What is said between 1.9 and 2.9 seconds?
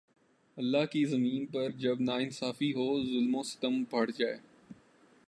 ناانصافی ہو،